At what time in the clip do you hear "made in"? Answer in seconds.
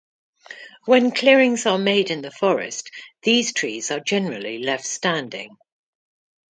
1.77-2.23